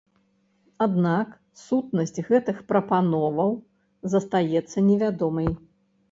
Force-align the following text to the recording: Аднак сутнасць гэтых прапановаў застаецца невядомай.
Аднак 0.83 1.27
сутнасць 1.65 2.21
гэтых 2.29 2.57
прапановаў 2.71 3.51
застаецца 4.13 4.77
невядомай. 4.89 5.49